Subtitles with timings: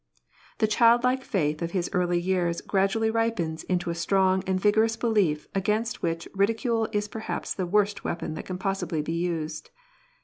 [0.57, 5.47] The childlike faith of his early years gradually ripens into a strong and vigorous belief
[5.53, 9.69] against which ridicule is perhaps the worst weapon that can possibly be used.